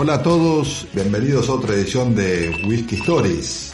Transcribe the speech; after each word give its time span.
Hola 0.00 0.14
a 0.14 0.22
todos, 0.22 0.86
bienvenidos 0.94 1.48
a 1.48 1.54
otra 1.54 1.74
edición 1.74 2.14
de 2.14 2.50
Whisky 2.68 2.94
Stories. 2.94 3.72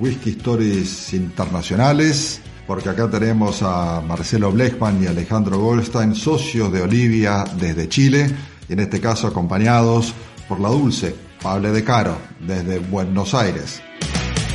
Whisky 0.00 0.30
Stories 0.30 1.14
internacionales, 1.14 2.40
porque 2.66 2.88
acá 2.88 3.08
tenemos 3.08 3.62
a 3.62 4.00
Marcelo 4.00 4.50
Blechman 4.50 5.00
y 5.00 5.06
Alejandro 5.06 5.60
Goldstein, 5.60 6.16
socios 6.16 6.72
de 6.72 6.82
Olivia 6.82 7.44
desde 7.60 7.88
Chile, 7.88 8.28
y 8.68 8.72
en 8.72 8.80
este 8.80 9.00
caso 9.00 9.28
acompañados 9.28 10.12
por 10.48 10.58
la 10.58 10.68
dulce 10.68 11.14
Pablo 11.40 11.72
de 11.72 11.84
Caro 11.84 12.16
desde 12.40 12.80
Buenos 12.80 13.32
Aires. 13.32 13.80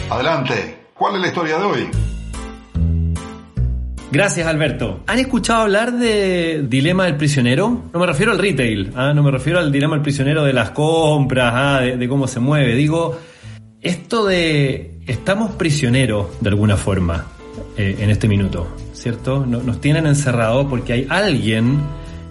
Adelante, 0.09 0.89
¿cuál 0.93 1.15
es 1.15 1.21
la 1.21 1.27
historia 1.27 1.57
de 1.57 1.63
hoy? 1.63 2.06
Gracias, 4.09 4.47
Alberto. 4.47 5.01
¿Han 5.07 5.19
escuchado 5.19 5.63
hablar 5.63 5.91
de 5.91 6.63
dilema 6.67 7.05
del 7.05 7.17
prisionero? 7.17 7.83
No 7.93 7.99
me 7.99 8.05
refiero 8.05 8.31
al 8.31 8.39
retail, 8.39 8.93
¿ah? 8.95 9.13
no 9.13 9.21
me 9.21 9.31
refiero 9.31 9.59
al 9.59 9.69
dilema 9.69 9.95
del 9.95 10.01
prisionero 10.01 10.45
de 10.45 10.53
las 10.53 10.69
compras, 10.69 11.51
¿ah? 11.53 11.81
de, 11.81 12.07
cómo 12.07 12.25
se 12.25 12.39
mueve. 12.39 12.73
Digo, 12.75 13.19
esto 13.81 14.25
de 14.25 14.99
estamos 15.07 15.51
prisioneros 15.51 16.27
de 16.39 16.49
alguna 16.49 16.77
forma 16.77 17.25
eh, 17.77 17.97
en 17.99 18.09
este 18.09 18.29
minuto, 18.29 18.67
¿cierto? 18.93 19.45
Nos 19.45 19.81
tienen 19.81 20.07
encerrados 20.07 20.67
porque 20.69 20.93
hay 20.93 21.07
alguien 21.09 21.81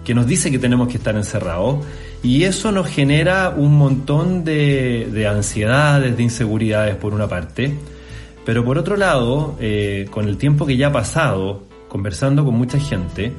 que 0.03 0.15
nos 0.15 0.25
dice 0.25 0.49
que 0.49 0.57
tenemos 0.57 0.87
que 0.87 0.97
estar 0.97 1.15
encerrados 1.15 1.85
y 2.23 2.43
eso 2.43 2.71
nos 2.71 2.87
genera 2.87 3.49
un 3.55 3.77
montón 3.77 4.43
de, 4.43 5.09
de 5.11 5.27
ansiedades, 5.27 6.17
de 6.17 6.23
inseguridades 6.23 6.95
por 6.95 7.13
una 7.13 7.27
parte. 7.27 7.75
Pero 8.47 8.63
por 8.63 8.77
otro 8.77 8.95
lado, 8.95 9.57
eh, 9.59 10.07
con 10.09 10.27
el 10.27 10.37
tiempo 10.37 10.65
que 10.65 10.77
ya 10.77 10.87
ha 10.87 10.91
pasado, 10.93 11.66
conversando 11.87 12.45
con 12.45 12.55
mucha 12.55 12.79
gente, 12.79 13.33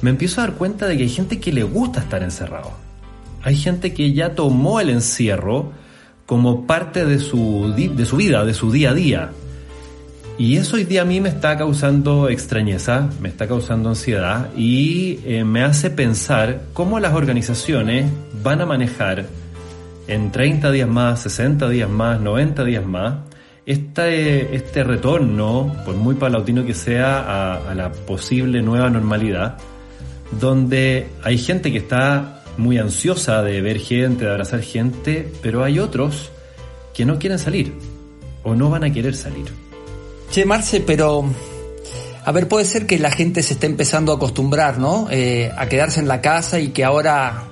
me 0.00 0.10
empiezo 0.10 0.40
a 0.40 0.46
dar 0.46 0.54
cuenta 0.54 0.86
de 0.86 0.96
que 0.96 1.04
hay 1.04 1.08
gente 1.08 1.40
que 1.40 1.52
le 1.52 1.62
gusta 1.62 2.00
estar 2.00 2.22
encerrado. 2.22 2.72
Hay 3.42 3.56
gente 3.56 3.92
que 3.92 4.12
ya 4.12 4.34
tomó 4.34 4.80
el 4.80 4.90
encierro 4.90 5.72
como 6.26 6.66
parte 6.66 7.04
de 7.04 7.18
su, 7.18 7.72
de 7.74 8.04
su 8.04 8.16
vida, 8.16 8.44
de 8.44 8.54
su 8.54 8.70
día 8.70 8.90
a 8.90 8.94
día. 8.94 9.30
Y 10.38 10.56
eso 10.56 10.76
hoy 10.76 10.84
día 10.84 11.02
a 11.02 11.04
mí 11.04 11.20
me 11.20 11.28
está 11.28 11.58
causando 11.58 12.28
extrañeza, 12.28 13.10
me 13.20 13.28
está 13.28 13.46
causando 13.46 13.90
ansiedad 13.90 14.48
y 14.56 15.20
eh, 15.24 15.44
me 15.44 15.62
hace 15.62 15.90
pensar 15.90 16.62
cómo 16.72 16.98
las 17.00 17.14
organizaciones 17.14 18.10
van 18.42 18.60
a 18.60 18.66
manejar 18.66 19.26
en 20.08 20.32
30 20.32 20.70
días 20.72 20.88
más, 20.88 21.20
60 21.20 21.68
días 21.68 21.90
más, 21.90 22.20
90 22.20 22.64
días 22.64 22.84
más, 22.84 23.16
este, 23.66 24.54
este 24.56 24.84
retorno, 24.84 25.74
por 25.84 25.94
muy 25.94 26.14
palatino 26.14 26.64
que 26.64 26.74
sea, 26.74 27.60
a, 27.70 27.74
la 27.74 27.92
posible 27.92 28.62
nueva 28.62 28.90
normalidad, 28.90 29.58
donde 30.40 31.08
hay 31.22 31.38
gente 31.38 31.70
que 31.70 31.78
está 31.78 32.42
muy 32.56 32.78
ansiosa 32.78 33.42
de 33.42 33.60
ver 33.60 33.78
gente, 33.78 34.24
de 34.24 34.30
abrazar 34.30 34.62
gente, 34.62 35.30
pero 35.42 35.64
hay 35.64 35.78
otros 35.78 36.30
que 36.94 37.04
no 37.04 37.18
quieren 37.18 37.38
salir 37.38 37.72
o 38.42 38.54
no 38.54 38.70
van 38.70 38.84
a 38.84 38.92
querer 38.92 39.14
salir. 39.14 39.46
Che, 40.30 40.44
Marce, 40.44 40.80
pero 40.80 41.24
a 42.24 42.32
ver, 42.32 42.48
puede 42.48 42.64
ser 42.64 42.86
que 42.86 42.98
la 42.98 43.10
gente 43.10 43.42
se 43.42 43.54
esté 43.54 43.66
empezando 43.66 44.12
a 44.12 44.16
acostumbrar, 44.16 44.78
¿no? 44.78 45.08
Eh, 45.10 45.50
a 45.56 45.68
quedarse 45.68 46.00
en 46.00 46.08
la 46.08 46.20
casa 46.20 46.58
y 46.58 46.68
que 46.68 46.84
ahora 46.84 47.44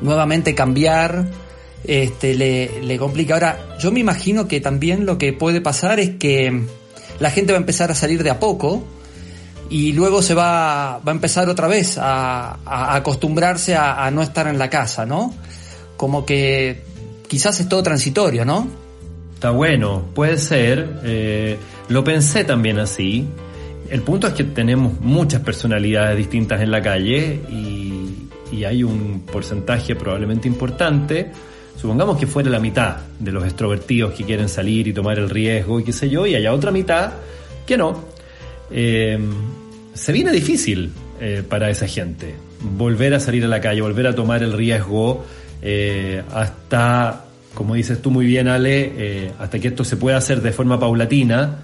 nuevamente 0.00 0.54
cambiar 0.54 1.26
este, 1.84 2.34
le, 2.34 2.82
le 2.82 2.98
complica. 2.98 3.34
Ahora, 3.34 3.76
yo 3.78 3.92
me 3.92 4.00
imagino 4.00 4.48
que 4.48 4.60
también 4.60 5.06
lo 5.06 5.18
que 5.18 5.32
puede 5.32 5.60
pasar 5.60 6.00
es 6.00 6.10
que 6.10 6.62
la 7.20 7.30
gente 7.30 7.52
va 7.52 7.58
a 7.58 7.60
empezar 7.60 7.90
a 7.90 7.94
salir 7.94 8.22
de 8.22 8.30
a 8.30 8.38
poco 8.38 8.84
y 9.70 9.92
luego 9.92 10.22
se 10.22 10.34
va, 10.34 11.00
va 11.06 11.12
a 11.12 11.14
empezar 11.14 11.48
otra 11.48 11.68
vez 11.68 11.98
a, 11.98 12.58
acostumbrarse 12.94 13.76
a, 13.76 14.10
no 14.10 14.22
estar 14.22 14.46
en 14.46 14.58
la 14.58 14.70
casa, 14.70 15.04
¿no? 15.04 15.34
Como 15.96 16.24
que 16.24 16.82
quizás 17.26 17.60
es 17.60 17.68
todo 17.68 17.82
transitorio, 17.82 18.44
¿no? 18.44 18.68
Está 19.34 19.50
bueno, 19.50 20.04
puede 20.14 20.38
ser. 20.38 21.00
Eh, 21.04 21.58
lo 21.88 22.02
pensé 22.02 22.44
también 22.44 22.78
así. 22.78 23.26
El 23.90 24.02
punto 24.02 24.26
es 24.26 24.34
que 24.34 24.44
tenemos 24.44 25.00
muchas 25.00 25.42
personalidades 25.42 26.16
distintas 26.16 26.60
en 26.60 26.70
la 26.70 26.82
calle 26.82 27.40
y, 27.50 28.28
y 28.52 28.64
hay 28.64 28.82
un 28.82 29.24
porcentaje 29.30 29.94
probablemente 29.94 30.48
importante 30.48 31.30
supongamos 31.80 32.18
que 32.18 32.26
fuera 32.26 32.50
la 32.50 32.58
mitad 32.58 32.96
de 33.18 33.32
los 33.32 33.44
extrovertidos 33.44 34.12
que 34.12 34.24
quieren 34.24 34.48
salir 34.48 34.88
y 34.88 34.92
tomar 34.92 35.18
el 35.18 35.30
riesgo 35.30 35.78
y 35.80 35.84
qué 35.84 35.92
sé 35.92 36.10
yo, 36.10 36.26
y 36.26 36.34
haya 36.34 36.52
otra 36.52 36.70
mitad 36.70 37.12
que 37.66 37.76
no, 37.76 38.04
eh, 38.70 39.18
se 39.94 40.12
viene 40.12 40.32
difícil 40.32 40.90
eh, 41.20 41.42
para 41.48 41.70
esa 41.70 41.86
gente. 41.86 42.34
Volver 42.76 43.14
a 43.14 43.20
salir 43.20 43.44
a 43.44 43.48
la 43.48 43.60
calle, 43.60 43.80
volver 43.80 44.08
a 44.08 44.14
tomar 44.14 44.42
el 44.42 44.52
riesgo 44.52 45.24
eh, 45.62 46.22
hasta, 46.32 47.24
como 47.54 47.74
dices 47.74 48.02
tú 48.02 48.10
muy 48.10 48.26
bien 48.26 48.48
Ale, 48.48 49.32
hasta 49.38 49.58
que 49.58 49.68
esto 49.68 49.84
se 49.84 49.96
pueda 49.96 50.16
hacer 50.16 50.42
de 50.42 50.52
forma 50.52 50.80
paulatina. 50.80 51.58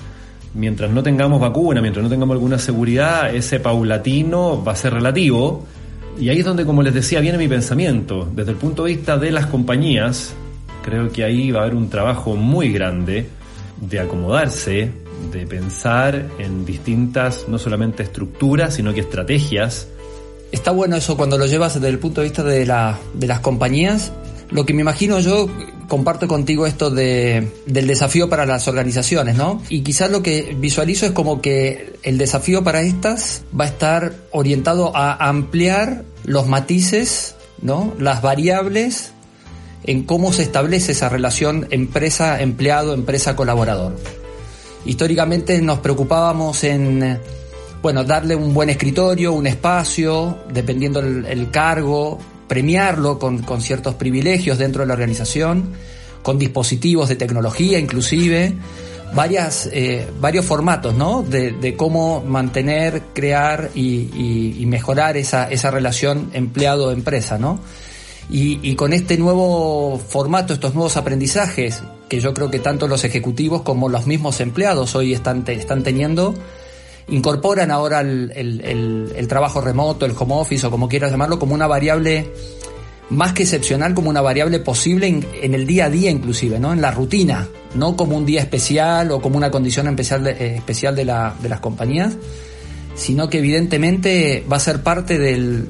Mientras 0.55 0.91
no 0.93 1.03
tengamos 1.03 1.41
vacuna, 1.41 1.81
mientras 1.81 2.05
no 2.05 2.09
tengamos 2.09 2.35
alguna 2.35 2.59
seguridad, 2.59 3.35
ese 3.35 3.59
paulatino 3.59 4.63
va 4.63 4.73
a 4.73 4.77
ser 4.77 4.95
relativo 4.95 5.67
y 6.19 6.29
ahí 6.29 6.39
es 6.39 6.45
donde, 6.45 6.65
como 6.65 6.83
les 6.83 6.95
decía, 6.95 7.21
viene 7.21 7.39
mi 7.39 7.49
pensamiento. 7.49 8.29
Desde 8.35 8.53
el 8.53 8.57
punto 8.57 8.85
de 8.85 8.95
vista 8.95 9.19
de 9.19 9.31
las 9.31 9.47
compañías, 9.47 10.33
creo 10.85 11.11
que 11.11 11.25
ahí 11.25 11.51
va 11.51 11.61
a 11.61 11.63
haber 11.63 11.75
un 11.75 11.89
trabajo 11.89 12.37
muy 12.37 12.73
grande 12.73 13.27
de 13.81 14.01
acomodarse, 14.01 14.91
de 15.33 15.47
pensar 15.47 16.27
en 16.39 16.65
distintas, 16.65 17.47
no 17.49 17.59
solamente 17.59 18.03
estructuras, 18.03 18.75
sino 18.75 18.95
que 18.95 19.01
estrategias. 19.01 19.89
Está 20.53 20.71
bueno 20.71 20.97
eso 20.97 21.17
cuando 21.17 21.37
lo 21.37 21.47
llevas 21.47 21.75
desde 21.75 21.89
el 21.89 21.99
punto 21.99 22.21
de 22.21 22.29
vista 22.29 22.45
de, 22.45 22.61
de 22.61 23.27
las 23.27 23.41
compañías. 23.41 24.13
Lo 24.51 24.67
que 24.67 24.75
me 24.75 24.83
imagino 24.83 25.21
yo 25.21 25.49
comparto 25.89 26.29
contigo 26.29 26.67
esto 26.67 26.91
de, 26.91 27.53
del 27.67 27.87
desafío 27.87 28.29
para 28.29 28.47
las 28.47 28.69
organizaciones, 28.69 29.37
¿no? 29.37 29.63
Y 29.69 29.83
quizás 29.83 30.11
lo 30.11 30.23
que 30.23 30.57
visualizo 30.59 31.07
es 31.07 31.13
como 31.13 31.41
que 31.41 31.95
el 32.03 32.19
desafío 32.19 32.65
para 32.65 32.83
estas 32.83 33.43
va 33.59 33.65
a 33.65 33.69
estar 33.69 34.15
orientado 34.31 34.97
a 34.97 35.29
ampliar 35.29 36.05
los 36.25 36.47
matices, 36.47 37.37
¿no? 37.61 37.95
Las 37.99 38.23
variables 38.23 39.13
en 39.85 40.05
cómo 40.05 40.33
se 40.33 40.43
establece 40.43 40.93
esa 40.93 41.09
relación 41.09 41.67
empresa-empleado, 41.71 42.95
empresa-colaborador. 42.95 43.97
Históricamente 44.87 45.61
nos 45.61 45.79
preocupábamos 45.81 46.65
en, 46.65 47.19
bueno, 47.83 48.05
darle 48.05 48.35
un 48.35 48.55
buen 48.55 48.71
escritorio, 48.71 49.33
un 49.33 49.47
espacio, 49.47 50.39
dependiendo 50.53 51.01
el 51.01 51.51
cargo, 51.51 52.19
premiarlo 52.49 53.19
con, 53.19 53.43
con 53.43 53.61
ciertos 53.61 53.95
privilegios 53.95 54.59
dentro 54.59 54.83
de 54.83 54.89
la 54.89 54.95
organización, 54.95 55.73
con 56.23 56.39
dispositivos 56.39 57.09
de 57.09 57.17
tecnología 57.17 57.79
inclusive, 57.79 58.55
varias, 59.15 59.69
eh, 59.73 60.07
varios 60.21 60.45
formatos 60.45 60.95
¿no? 60.95 61.23
de, 61.23 61.53
de, 61.53 61.77
cómo 61.77 62.23
mantener, 62.23 63.03
crear 63.15 63.71
y, 63.75 64.65
mejorar 64.67 65.17
esa, 65.17 65.51
esa 65.51 65.71
relación 65.71 66.31
empleado-empresa. 66.33 67.39
¿no? 67.39 67.61
Y, 68.31 68.59
y, 68.63 68.75
con 68.75 68.93
este 68.93 69.17
nuevo 69.17 69.99
formato, 69.99 70.55
estos 70.55 70.75
nuevos 70.75 70.97
aprendizajes, 70.97 71.83
que 72.09 72.21
yo 72.21 72.35
creo 72.35 72.51
que 72.51 72.59
tanto 72.59 72.89
los 72.89 73.05
ejecutivos 73.05 73.63
como 73.63 73.89
los 73.89 74.07
mismos 74.07 74.41
empleados 74.41 74.95
hoy 74.95 75.13
están, 75.13 75.45
están 75.47 75.83
teniendo, 75.83 76.35
incorporan 77.09 77.71
ahora 77.71 78.01
el, 78.01 79.27
trabajo 79.29 79.61
remoto, 79.61 80.07
el 80.07 80.15
home 80.19 80.35
office 80.35 80.67
o 80.67 80.71
como 80.71 80.89
quieras 80.89 81.11
llamarlo, 81.11 81.39
como 81.39 81.55
una 81.55 81.67
variable 81.67 82.31
más 83.11 83.33
que 83.33 83.43
excepcional, 83.43 83.95
como 83.95 84.11
una 84.11 84.23
variable 84.23 84.61
posible 84.61 85.07
en, 85.09 85.55
el 85.55 85.67
día 85.67 85.87
a 85.87 85.91
día 85.91 86.11
inclusive, 86.11 86.59
¿no? 86.59 86.73
En 86.73 86.81
la 86.81 86.91
rutina, 86.91 87.49
no 87.75 87.97
como 87.97 88.17
un 88.17 88.25
día 88.25 88.41
especial 88.41 89.11
o 89.11 89.21
como 89.21 89.37
una 89.37 89.51
condición 89.51 89.89
especial 89.89 90.25
de, 90.25 90.31
eh, 90.31 90.57
especial 90.57 90.97
de, 90.97 91.05
la, 91.05 91.35
de 91.43 91.49
las 91.49 91.61
compañías, 91.61 92.17
sino 92.95 93.29
que 93.29 93.39
evidentemente 93.39 94.45
va 94.51 94.57
a 94.57 94.61
ser 94.61 94.83
parte 94.83 95.19
del, 95.19 95.69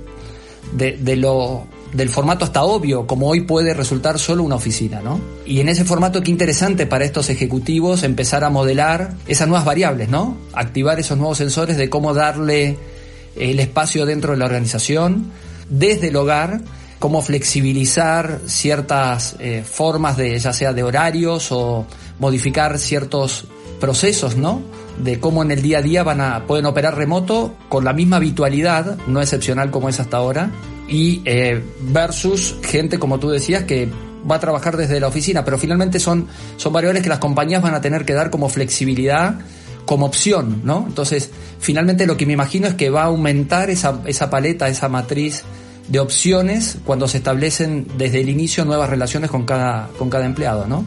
de 0.73 1.17
lo 1.17 1.67
del 1.95 2.11
formato 2.11 2.45
hasta 2.45 2.65
obvio, 2.65 3.07
como 3.07 3.29
hoy 3.29 3.43
puede 3.43 3.73
resultar 3.73 4.19
solo 4.19 4.43
una 4.43 4.57
oficina, 4.57 5.01
¿no? 5.01 5.21
Y 5.47 5.61
en 5.61 5.69
ese 5.69 5.85
formato 5.85 6.23
qué 6.23 6.31
interesante 6.31 6.87
para 6.87 7.05
estos 7.05 7.31
ejecutivos 7.31 8.03
empezar 8.03 8.43
a 8.43 8.51
modelar 8.51 9.15
esas 9.29 9.47
nuevas 9.47 9.65
variables, 9.65 10.09
¿no? 10.09 10.37
Activar 10.53 10.99
esos 10.99 11.17
nuevos 11.17 11.39
sensores 11.39 11.77
de 11.77 11.89
cómo 11.89 12.13
darle 12.13 12.77
el 13.37 13.61
espacio 13.61 14.07
dentro 14.07 14.33
de 14.33 14.39
la 14.39 14.47
organización, 14.47 15.31
desde 15.71 16.09
el 16.09 16.17
hogar, 16.17 16.63
cómo 16.99 17.23
flexibilizar 17.23 18.41
ciertas 18.47 19.37
eh, 19.39 19.63
formas 19.65 20.17
de, 20.17 20.37
ya 20.37 20.53
sea 20.53 20.73
de 20.73 20.83
horarios 20.83 21.53
o 21.53 21.87
modificar 22.19 22.79
ciertos 22.81 23.47
procesos, 23.81 24.37
¿no? 24.37 24.63
De 24.99 25.21
cómo 25.21 25.45
en 25.45 25.53
el 25.53 25.63
día 25.63 25.79
a 25.79 25.83
día 25.83 26.03
van 26.03 26.21
a, 26.21 26.45
pueden 26.47 26.67
operar 26.67 26.97
remoto 26.97 27.55
con 27.69 27.85
la 27.85 27.93
misma 27.93 28.17
habitualidad, 28.17 28.97
no 29.07 29.21
excepcional 29.21 29.71
como 29.71 29.89
es 29.89 30.01
hasta 30.01 30.17
ahora, 30.17 30.51
y 30.89 31.23
eh, 31.25 31.63
versus 31.81 32.57
gente, 32.63 32.99
como 32.99 33.19
tú 33.19 33.31
decías, 33.31 33.65
que 33.65 33.89
va 34.31 34.37
a 34.37 34.41
trabajar 34.41 34.77
desde 34.77 35.01
la 35.01 35.09
oficina, 35.09 35.45
pero 35.45 35.59
finalmente 35.59 35.99
son, 35.99 36.27
son 36.57 36.73
variables 36.73 37.03
que 37.03 37.09
las 37.09 37.19
compañías 37.19 37.63
van 37.63 37.75
a 37.75 37.81
tener 37.81 38.05
que 38.05 38.15
dar 38.15 38.31
como 38.31 38.49
flexibilidad, 38.49 39.39
como 39.85 40.07
opción, 40.07 40.63
¿no? 40.65 40.85
Entonces, 40.87 41.31
finalmente 41.59 42.07
lo 42.07 42.17
que 42.17 42.27
me 42.27 42.33
imagino 42.33 42.67
es 42.67 42.75
que 42.75 42.91
va 42.91 43.03
a 43.03 43.07
aumentar 43.07 43.71
esa, 43.71 44.01
esa 44.07 44.31
paleta, 44.31 44.69
esa 44.69 44.89
matriz 44.89 45.45
de 45.89 46.01
opciones 46.01 46.79
cuando 46.85 47.07
se 47.09 47.19
establecen 47.19 47.87
desde 47.99 48.21
el 48.21 48.29
inicio 48.29 48.65
nuevas 48.65 48.89
relaciones 48.89 49.31
con 49.31 49.45
cada, 49.45 49.89
con 49.99 50.09
cada 50.09 50.25
empleado, 50.25 50.67
¿no? 50.67 50.85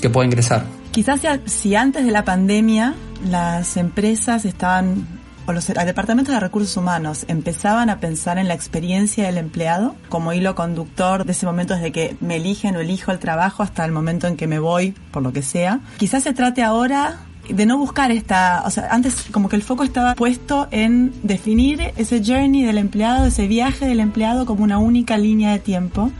Que 0.00 0.10
puede 0.10 0.26
ingresar. 0.26 0.64
Quizás 0.90 1.20
si 1.46 1.74
antes 1.74 2.04
de 2.04 2.10
la 2.10 2.24
pandemia 2.24 2.94
las 3.28 3.76
empresas 3.76 4.44
estaban, 4.44 5.17
o 5.48 5.52
los 5.54 5.66
departamentos 5.66 6.34
de 6.34 6.40
recursos 6.40 6.76
humanos 6.76 7.24
empezaban 7.26 7.88
a 7.88 8.00
pensar 8.00 8.36
en 8.36 8.48
la 8.48 8.54
experiencia 8.54 9.24
del 9.24 9.38
empleado 9.38 9.96
como 10.10 10.34
hilo 10.34 10.54
conductor 10.54 11.24
de 11.24 11.32
ese 11.32 11.46
momento 11.46 11.74
desde 11.74 11.90
que 11.90 12.16
me 12.20 12.36
eligen 12.36 12.76
o 12.76 12.80
elijo 12.80 13.12
el 13.12 13.18
trabajo 13.18 13.62
hasta 13.62 13.82
el 13.86 13.90
momento 13.90 14.26
en 14.26 14.36
que 14.36 14.46
me 14.46 14.58
voy, 14.58 14.94
por 15.10 15.22
lo 15.22 15.32
que 15.32 15.40
sea. 15.40 15.80
Quizás 15.96 16.24
se 16.24 16.34
trate 16.34 16.62
ahora 16.62 17.20
de 17.48 17.64
no 17.64 17.78
buscar 17.78 18.10
esta, 18.10 18.62
o 18.66 18.70
sea, 18.70 18.88
antes 18.90 19.24
como 19.32 19.48
que 19.48 19.56
el 19.56 19.62
foco 19.62 19.84
estaba 19.84 20.14
puesto 20.16 20.68
en 20.70 21.14
definir 21.22 21.92
ese 21.96 22.22
journey 22.22 22.62
del 22.62 22.76
empleado, 22.76 23.24
ese 23.24 23.46
viaje 23.46 23.86
del 23.86 24.00
empleado 24.00 24.44
como 24.44 24.64
una 24.64 24.76
única 24.76 25.16
línea 25.16 25.52
de 25.52 25.60
tiempo. 25.60 26.10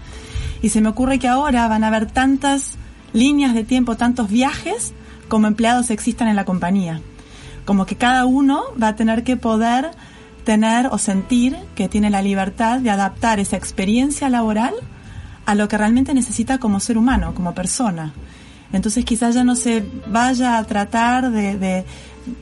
Y 0.63 0.71
se 0.71 0.81
me 0.81 0.89
ocurre 0.89 1.19
que 1.19 1.29
ahora 1.29 1.69
van 1.69 1.85
a 1.85 1.89
haber 1.89 2.07
tantas 2.07 2.77
líneas 3.13 3.53
de 3.53 3.65
tiempo, 3.65 3.95
tantos 3.99 4.31
viajes 4.31 4.95
como 5.29 5.49
empleados 5.49 5.91
existan 5.91 6.29
en 6.29 6.37
la 6.37 6.47
compañía. 6.47 7.03
Como 7.69 7.85
que 7.85 7.97
cada 7.97 8.25
uno 8.25 8.62
va 8.82 8.88
a 8.88 8.97
tener 8.97 9.25
que 9.25 9.37
poder 9.37 9.91
tener 10.43 10.87
o 10.87 10.97
sentir 10.97 11.55
que 11.75 11.87
tiene 11.87 12.09
la 12.09 12.23
libertad 12.23 12.81
de 12.81 12.88
adaptar 12.88 13.41
esa 13.41 13.59
experiencia 13.59 14.31
laboral 14.31 14.73
a 15.44 15.55
lo 15.55 15.69
que 15.69 15.76
realmente 15.76 16.15
necesita 16.15 16.56
como 16.56 16.81
ser 16.81 16.97
humano, 16.97 17.35
como 17.35 17.55
persona. 17.55 18.15
Entonces 18.73 19.05
quizás 19.05 19.35
ya 19.35 19.44
no 19.44 19.55
se 19.55 19.85
vaya 20.06 20.56
a 20.56 20.65
tratar 20.65 21.31
de, 21.31 21.85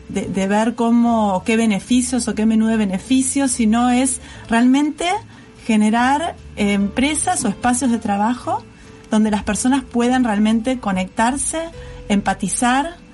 de, 0.08 0.46
ver 0.46 0.76
cómo, 0.76 1.42
qué 1.44 1.56
beneficios 1.56 2.28
o 2.28 2.36
qué 2.36 2.46
menú 2.46 2.68
de 2.68 2.76
beneficios, 2.76 3.50
sino 3.50 3.90
es 3.90 4.20
realmente 4.48 5.08
generar 5.66 6.36
empresas 6.54 7.44
o 7.44 7.48
espacios 7.48 7.90
de 7.90 7.98
trabajo 7.98 8.62
donde 9.10 9.32
las 9.32 9.42
personas 9.42 9.82
puedan 9.82 10.22
realmente 10.22 10.78
conectarse, 10.78 11.62
empatizar, 12.08 13.04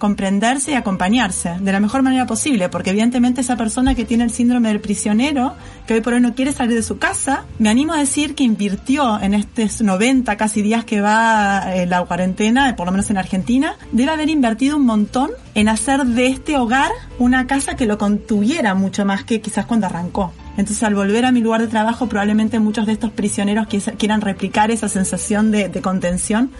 comprenderse 0.00 0.72
y 0.72 0.74
acompañarse 0.74 1.58
de 1.60 1.70
la 1.70 1.78
mejor 1.78 2.02
manera 2.02 2.26
posible, 2.26 2.68
porque 2.68 2.90
evidentemente 2.90 3.42
esa 3.42 3.56
persona 3.56 3.94
que 3.94 4.04
tiene 4.04 4.24
el 4.24 4.30
síndrome 4.32 4.68
del 4.68 4.80
prisionero, 4.80 5.54
que 5.86 5.94
hoy 5.94 6.00
por 6.00 6.14
hoy 6.14 6.20
no 6.20 6.34
quiere 6.34 6.52
salir 6.52 6.74
de 6.74 6.82
su 6.82 6.98
casa, 6.98 7.44
me 7.60 7.68
animo 7.68 7.92
a 7.92 7.98
decir 7.98 8.34
que 8.34 8.42
invirtió 8.42 9.20
en 9.20 9.34
estos 9.34 9.82
90 9.82 10.36
casi 10.36 10.62
días 10.62 10.84
que 10.84 11.00
va 11.00 11.72
eh, 11.72 11.86
la 11.86 12.04
cuarentena, 12.04 12.74
por 12.74 12.86
lo 12.86 12.92
menos 12.92 13.10
en 13.10 13.18
Argentina, 13.18 13.76
debe 13.92 14.10
haber 14.10 14.28
invertido 14.28 14.76
un 14.76 14.86
montón 14.86 15.30
en 15.54 15.68
hacer 15.68 16.04
de 16.04 16.26
este 16.26 16.56
hogar 16.56 16.90
una 17.18 17.46
casa 17.46 17.76
que 17.76 17.86
lo 17.86 17.98
contuviera 17.98 18.74
mucho 18.74 19.04
más 19.04 19.22
que 19.22 19.40
quizás 19.40 19.66
cuando 19.66 19.86
arrancó. 19.86 20.32
Entonces 20.56 20.82
al 20.82 20.94
volver 20.94 21.26
a 21.26 21.32
mi 21.32 21.40
lugar 21.40 21.60
de 21.60 21.68
trabajo 21.68 22.08
probablemente 22.08 22.58
muchos 22.58 22.86
de 22.86 22.92
estos 22.92 23.10
prisioneros 23.10 23.68
quieran 23.98 24.20
replicar 24.22 24.70
esa 24.70 24.88
sensación 24.88 25.50
de, 25.50 25.68
de 25.68 25.82
contención 25.82 26.50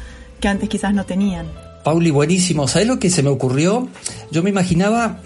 que 0.40 0.48
antes 0.48 0.68
quizás 0.68 0.94
no 0.94 1.04
tenían. 1.04 1.69
Pauli, 1.84 2.10
buenísimo. 2.10 2.68
¿Sabes 2.68 2.88
lo 2.88 2.98
que 2.98 3.10
se 3.10 3.22
me 3.22 3.30
ocurrió? 3.30 3.88
Yo 4.30 4.42
me 4.42 4.50
imaginaba, 4.50 5.20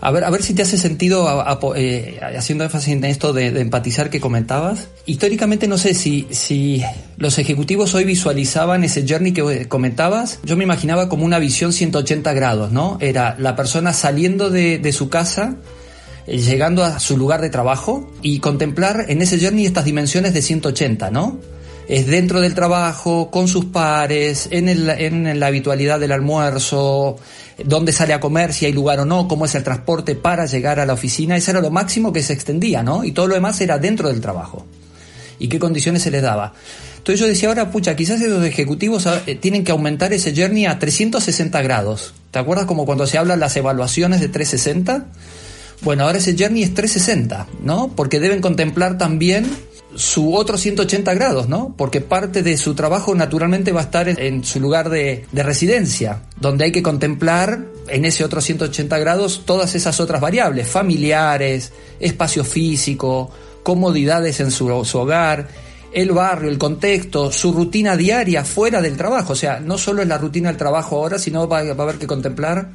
a 0.00 0.10
ver, 0.10 0.24
a 0.24 0.30
ver 0.30 0.42
si 0.42 0.54
te 0.54 0.62
hace 0.62 0.78
sentido 0.78 1.26
eh, 1.74 2.20
haciendo 2.36 2.64
énfasis 2.64 2.92
en 2.92 3.04
esto 3.04 3.32
de, 3.32 3.48
empatizar 3.60 4.08
que 4.08 4.20
comentabas. 4.20 4.88
Históricamente 5.06 5.66
no 5.66 5.78
sé 5.78 5.94
si, 5.94 6.28
si 6.30 6.82
los 7.16 7.38
ejecutivos 7.38 7.94
hoy 7.94 8.04
visualizaban 8.04 8.84
ese 8.84 9.04
journey 9.08 9.32
que 9.32 9.66
comentabas. 9.66 10.38
Yo 10.44 10.56
me 10.56 10.64
imaginaba 10.64 11.08
como 11.08 11.24
una 11.24 11.38
visión 11.38 11.72
180 11.72 12.32
grados, 12.32 12.70
¿no? 12.72 12.98
Era 13.00 13.36
la 13.38 13.56
persona 13.56 13.92
saliendo 13.92 14.50
de, 14.50 14.78
de 14.78 14.92
su 14.92 15.08
casa, 15.08 15.56
eh, 16.26 16.38
llegando 16.38 16.84
a 16.84 17.00
su 17.00 17.16
lugar 17.16 17.40
de 17.40 17.50
trabajo 17.50 18.12
y 18.22 18.38
contemplar 18.38 19.06
en 19.08 19.22
ese 19.22 19.40
journey 19.40 19.66
estas 19.66 19.84
dimensiones 19.84 20.32
de 20.32 20.42
180, 20.42 21.10
¿no? 21.10 21.40
Es 21.88 22.06
dentro 22.06 22.40
del 22.40 22.54
trabajo, 22.54 23.30
con 23.30 23.48
sus 23.48 23.66
pares, 23.66 24.48
en, 24.50 24.68
el, 24.68 24.88
en 24.90 25.38
la 25.38 25.46
habitualidad 25.46 26.00
del 26.00 26.12
almuerzo, 26.12 27.16
dónde 27.64 27.92
sale 27.92 28.12
a 28.12 28.20
comer, 28.20 28.52
si 28.52 28.66
hay 28.66 28.72
lugar 28.72 29.00
o 29.00 29.04
no, 29.04 29.28
cómo 29.28 29.44
es 29.44 29.54
el 29.54 29.62
transporte 29.62 30.14
para 30.14 30.46
llegar 30.46 30.80
a 30.80 30.86
la 30.86 30.94
oficina. 30.94 31.36
Eso 31.36 31.52
era 31.52 31.60
lo 31.60 31.70
máximo 31.70 32.12
que 32.12 32.22
se 32.22 32.32
extendía, 32.32 32.82
¿no? 32.82 33.04
Y 33.04 33.12
todo 33.12 33.28
lo 33.28 33.34
demás 33.34 33.60
era 33.60 33.78
dentro 33.78 34.08
del 34.08 34.20
trabajo. 34.20 34.66
Y 35.38 35.48
qué 35.48 35.58
condiciones 35.58 36.02
se 36.02 36.10
les 36.10 36.22
daba. 36.22 36.54
Entonces 36.96 37.20
yo 37.20 37.28
decía, 37.28 37.48
ahora, 37.48 37.70
pucha, 37.70 37.94
quizás 37.94 38.20
esos 38.20 38.44
ejecutivos 38.44 39.06
ah, 39.06 39.22
eh, 39.26 39.36
tienen 39.36 39.62
que 39.62 39.70
aumentar 39.70 40.12
ese 40.12 40.34
journey 40.34 40.66
a 40.66 40.78
360 40.78 41.62
grados. 41.62 42.14
¿Te 42.32 42.40
acuerdas 42.40 42.66
como 42.66 42.84
cuando 42.84 43.06
se 43.06 43.16
hablan 43.16 43.38
las 43.38 43.56
evaluaciones 43.56 44.20
de 44.20 44.28
360? 44.28 45.06
Bueno, 45.82 46.04
ahora 46.04 46.18
ese 46.18 46.34
journey 46.36 46.64
es 46.64 46.74
360, 46.74 47.46
¿no? 47.62 47.92
Porque 47.94 48.18
deben 48.18 48.40
contemplar 48.40 48.98
también 48.98 49.46
su 49.96 50.34
otro 50.34 50.58
180 50.58 51.14
grados, 51.14 51.48
¿no? 51.48 51.74
Porque 51.76 52.00
parte 52.00 52.42
de 52.42 52.56
su 52.56 52.74
trabajo 52.74 53.14
naturalmente 53.14 53.72
va 53.72 53.80
a 53.80 53.84
estar 53.84 54.08
en, 54.08 54.44
su 54.44 54.60
lugar 54.60 54.90
de, 54.90 55.26
residencia, 55.32 56.22
donde 56.40 56.66
hay 56.66 56.72
que 56.72 56.82
contemplar 56.82 57.64
en 57.88 58.04
ese 58.04 58.24
otro 58.24 58.40
180 58.40 58.98
grados 58.98 59.42
todas 59.44 59.74
esas 59.74 59.98
otras 60.00 60.20
variables, 60.20 60.68
familiares, 60.68 61.72
espacio 61.98 62.44
físico, 62.44 63.30
comodidades 63.62 64.40
en 64.40 64.50
su, 64.50 64.84
su 64.84 64.98
hogar, 64.98 65.48
el 65.92 66.12
barrio, 66.12 66.50
el 66.50 66.58
contexto, 66.58 67.32
su 67.32 67.52
rutina 67.52 67.96
diaria 67.96 68.44
fuera 68.44 68.82
del 68.82 68.96
trabajo. 68.96 69.32
O 69.32 69.36
sea, 69.36 69.60
no 69.60 69.78
solo 69.78 70.02
es 70.02 70.08
la 70.08 70.18
rutina 70.18 70.50
del 70.50 70.58
trabajo 70.58 70.96
ahora, 70.96 71.18
sino 71.18 71.48
va, 71.48 71.62
va 71.62 71.70
a 71.70 71.82
haber 71.82 71.96
que 71.96 72.06
contemplar 72.06 72.68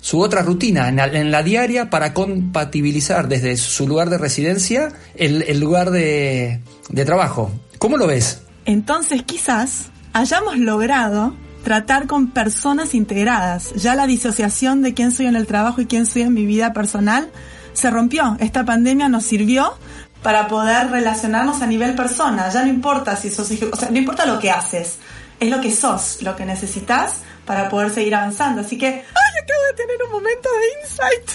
su 0.00 0.20
otra 0.20 0.42
rutina 0.42 0.88
en 0.88 1.30
la, 1.30 1.42
diaria 1.42 1.90
para 1.90 2.14
compatibilizar 2.14 3.28
desde 3.28 3.56
su 3.56 3.86
lugar 3.86 4.10
de 4.10 4.18
residencia 4.18 4.92
el, 5.16 5.60
lugar 5.60 5.90
de, 5.90 6.60
de 6.88 7.04
trabajo. 7.04 7.50
¿Cómo 7.78 7.96
lo 7.96 8.06
ves? 8.06 8.42
Entonces 8.64 9.22
quizás 9.22 9.90
hayamos 10.12 10.58
logrado 10.58 11.34
tratar 11.64 12.06
con 12.06 12.30
personas 12.30 12.94
integradas. 12.94 13.72
Ya 13.74 13.94
la 13.94 14.06
disociación 14.06 14.82
de 14.82 14.94
quién 14.94 15.12
soy 15.12 15.26
en 15.26 15.36
el 15.36 15.46
trabajo 15.46 15.80
y 15.80 15.86
quién 15.86 16.06
soy 16.06 16.22
en 16.22 16.34
mi 16.34 16.46
vida 16.46 16.72
personal 16.72 17.30
se 17.72 17.90
rompió. 17.90 18.36
Esta 18.40 18.64
pandemia 18.64 19.08
nos 19.08 19.24
sirvió 19.24 19.74
para 20.22 20.48
poder 20.48 20.90
relacionarnos 20.90 21.62
a 21.62 21.66
nivel 21.66 21.94
persona. 21.94 22.48
Ya 22.50 22.62
no 22.62 22.68
importa 22.68 23.16
si 23.16 23.30
sos, 23.30 23.50
o 23.50 23.76
sea, 23.76 23.90
no 23.90 23.98
importa 23.98 24.26
lo 24.26 24.38
que 24.38 24.50
haces, 24.50 24.96
es 25.38 25.50
lo 25.50 25.60
que 25.60 25.70
sos, 25.70 26.22
lo 26.22 26.34
que 26.36 26.44
necesitas 26.44 27.20
para 27.48 27.70
poder 27.70 27.88
seguir 27.88 28.14
avanzando. 28.14 28.60
Así 28.60 28.76
que, 28.76 28.86
¡ay! 28.86 29.02
Acabo 29.42 29.64
de 29.70 29.74
tener 29.74 29.96
un 30.04 30.12
momento 30.12 30.48
de 30.60 30.66
insight. 30.82 31.30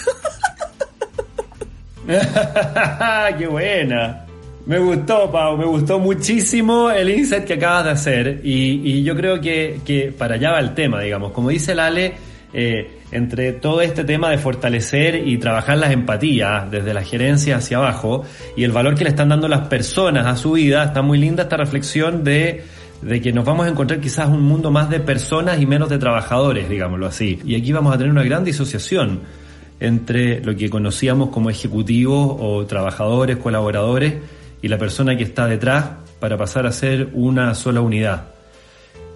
¡Qué 3.39 3.48
buena! 3.48 4.25
Me 4.68 4.77
gustó, 4.77 5.31
Pau, 5.31 5.57
me 5.57 5.65
gustó 5.65 5.98
muchísimo 5.98 6.92
el 6.92 7.10
insight 7.10 7.45
que 7.45 7.56
acabas 7.56 7.86
de 7.86 7.89
hacer 7.89 8.42
y, 8.44 9.04
yo 9.04 9.16
creo 9.16 9.42
que, 9.42 10.14
para 10.16 10.35
allá 10.35 10.52
va 10.52 10.59
el 10.59 10.76
tema, 10.76 11.02
digamos. 11.02 11.31
Como 11.31 11.49
dice 11.49 11.73
Lale, 11.73 12.14
eh, 12.54 12.99
entre 13.11 13.54
todo 13.54 13.81
este 13.81 14.04
tema 14.04 14.30
de 14.30 14.37
fortalecer 14.37 15.28
y 15.28 15.40
trabajar 15.40 15.80
las 15.80 15.92
empatías 15.92 16.69
desde 16.69 16.94
la 16.94 17.02
gerencia 17.02 17.57
hacia 17.57 17.78
abajo 17.78 18.23
y 18.56 18.64
el 18.64 18.71
valor 18.71 18.94
que 18.94 19.04
le 19.04 19.09
están 19.09 19.30
dando 19.30 19.47
las 19.47 19.68
personas 19.68 20.28
a 20.28 20.35
su 20.35 20.52
vida, 20.52 20.83
está 20.83 21.02
muy 21.02 21.18
linda 21.18 21.44
esta 21.44 21.57
reflexión 21.57 22.23
de 22.23 22.64
de 23.06 23.22
que 23.22 23.33
nos 23.33 23.45
vamos 23.45 23.66
a 23.66 23.69
encontrar 23.69 24.00
quizás 24.00 24.30
un 24.30 24.42
mundo 24.42 24.72
más 24.72 24.90
de 24.90 25.00
personas 25.00 25.62
y 25.62 25.66
menos 25.66 25.90
de 25.90 25.98
trabajadores, 25.98 26.69
digámoslo 26.69 27.06
así. 27.06 27.40
Y 27.45 27.56
aquí 27.56 27.72
vamos 27.72 27.94
a 27.94 27.98
tener 27.98 28.12
una 28.12 28.24
gran 28.24 28.44
disociación 28.44 29.22
entre 29.80 30.44
lo 30.44 30.56
que 30.56 30.69
conocíamos 30.69 31.30
como 31.30 31.50
ejecutivos 31.50 32.38
o 32.40 32.66
trabajadores, 32.66 33.38
colaboradores, 33.38 34.16
y 34.62 34.69
la 34.69 34.78
persona 34.78 35.18
que 35.18 35.24
está 35.24 35.45
detrás 35.45 35.86
para 36.19 36.38
pasar 36.38 36.66
a 36.66 36.72
ser 36.72 37.10
una 37.14 37.54
sola 37.54 37.81
unidad. 37.81 38.28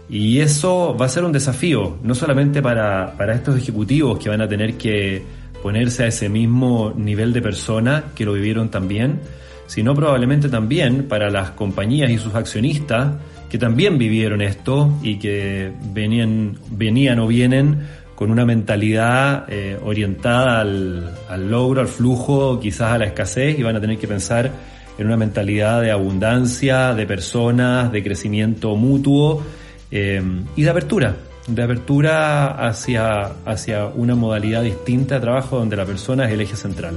Y 0.09 0.39
eso 0.39 0.95
va 0.99 1.05
a 1.05 1.09
ser 1.09 1.23
un 1.23 1.31
desafío, 1.31 1.97
no 2.03 2.15
solamente 2.15 2.61
para, 2.61 3.13
para 3.17 3.33
estos 3.33 3.57
ejecutivos 3.57 4.19
que 4.19 4.29
van 4.29 4.41
a 4.41 4.47
tener 4.47 4.75
que 4.75 5.23
ponerse 5.63 6.03
a 6.03 6.07
ese 6.07 6.27
mismo 6.27 6.93
nivel 6.95 7.31
de 7.31 7.41
persona 7.41 8.05
que 8.13 8.25
lo 8.25 8.33
vivieron 8.33 8.69
también, 8.69 9.21
sino 9.67 9.93
probablemente 9.93 10.49
también 10.49 11.07
para 11.07 11.29
las 11.29 11.51
compañías 11.51 12.09
y 12.09 12.17
sus 12.17 12.33
accionistas 12.35 13.13
que 13.49 13.57
también 13.57 13.97
vivieron 13.97 14.41
esto 14.41 14.93
y 15.03 15.19
que 15.19 15.71
venían, 15.93 16.57
venían 16.71 17.19
o 17.19 17.27
vienen 17.27 17.87
con 18.15 18.31
una 18.31 18.45
mentalidad 18.45 19.45
eh, 19.47 19.77
orientada 19.83 20.59
al, 20.59 21.11
al, 21.29 21.51
logro, 21.51 21.81
al 21.81 21.87
flujo, 21.87 22.59
quizás 22.59 22.93
a 22.93 22.97
la 22.97 23.05
escasez, 23.05 23.59
y 23.59 23.63
van 23.63 23.75
a 23.75 23.81
tener 23.81 23.97
que 23.99 24.07
pensar 24.07 24.51
en 24.97 25.05
una 25.05 25.17
mentalidad 25.17 25.81
de 25.81 25.91
abundancia, 25.91 26.93
de 26.95 27.05
personas, 27.05 27.91
de 27.91 28.03
crecimiento 28.03 28.75
mutuo 28.75 29.43
eh, 29.91 30.21
y 30.55 30.63
de 30.63 30.69
apertura, 30.69 31.15
de 31.47 31.63
apertura 31.63 32.67
hacia, 32.67 33.33
hacia 33.45 33.85
una 33.85 34.15
modalidad 34.15 34.63
distinta 34.63 35.15
de 35.15 35.21
trabajo 35.21 35.59
donde 35.59 35.75
la 35.75 35.85
persona 35.85 36.25
es 36.25 36.33
el 36.33 36.41
eje 36.41 36.55
central. 36.55 36.95